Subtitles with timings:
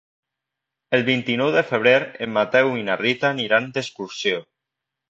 [0.97, 1.93] El vint-i-nou de febrer
[2.27, 4.43] en Mateu i na Rita aniran d'excursió.